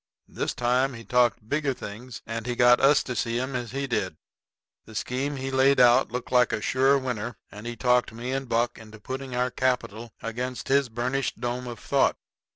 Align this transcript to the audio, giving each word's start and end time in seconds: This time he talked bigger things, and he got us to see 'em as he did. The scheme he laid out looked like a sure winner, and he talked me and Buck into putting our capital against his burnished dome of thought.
This 0.27 0.55
time 0.55 0.95
he 0.95 1.03
talked 1.05 1.47
bigger 1.47 1.75
things, 1.75 2.23
and 2.25 2.47
he 2.47 2.55
got 2.55 2.79
us 2.79 3.03
to 3.03 3.15
see 3.15 3.39
'em 3.39 3.55
as 3.55 3.69
he 3.69 3.85
did. 3.85 4.17
The 4.85 4.95
scheme 4.95 5.35
he 5.35 5.51
laid 5.51 5.79
out 5.79 6.11
looked 6.11 6.31
like 6.31 6.51
a 6.51 6.59
sure 6.59 6.97
winner, 6.97 7.37
and 7.51 7.67
he 7.67 7.75
talked 7.75 8.11
me 8.11 8.31
and 8.31 8.49
Buck 8.49 8.79
into 8.79 8.99
putting 8.99 9.35
our 9.35 9.51
capital 9.51 10.11
against 10.23 10.69
his 10.69 10.89
burnished 10.89 11.39
dome 11.39 11.67
of 11.67 11.77
thought. 11.77 12.17